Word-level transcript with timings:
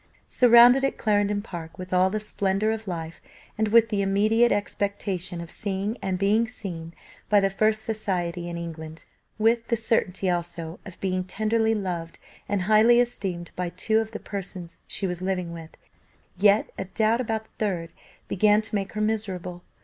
Surrounded 0.27 0.83
at 0.83 0.97
Clarendon 0.97 1.43
Park 1.43 1.77
with 1.77 1.93
all 1.93 2.09
the 2.09 2.19
splendour 2.19 2.71
of 2.71 2.87
life, 2.87 3.21
and 3.55 3.67
with 3.67 3.89
the 3.89 4.01
immediate 4.01 4.51
expectation 4.51 5.39
of 5.39 5.51
seeing 5.51 5.95
and 6.01 6.17
being 6.17 6.47
seen 6.47 6.95
by 7.29 7.39
the 7.39 7.51
first 7.51 7.83
society 7.85 8.49
in 8.49 8.57
England; 8.57 9.05
with 9.37 9.67
the 9.67 9.77
certainty 9.77 10.27
also 10.27 10.79
of 10.87 10.99
being 11.01 11.23
tenderly 11.23 11.75
loved 11.75 12.17
and 12.49 12.63
highly 12.63 12.99
esteemed 12.99 13.51
by 13.55 13.69
two 13.69 13.99
of 13.99 14.11
the 14.11 14.19
persons 14.19 14.79
she 14.87 15.05
was 15.05 15.21
living 15.21 15.53
with, 15.53 15.77
yet 16.35 16.71
a 16.79 16.85
doubt 16.85 17.21
about 17.21 17.43
the 17.43 17.51
third 17.59 17.93
began 18.27 18.59
to 18.59 18.73
make 18.73 18.93
her 18.93 19.01
miserable. 19.01 19.61